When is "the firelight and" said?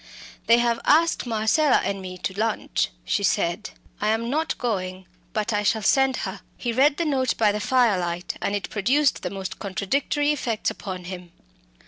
7.51-8.55